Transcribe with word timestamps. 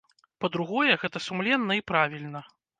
Па-другое, 0.45 0.95
гэта 1.05 1.23
сумленна 1.27 1.81
і 1.83 1.87
правільна. 1.93 2.47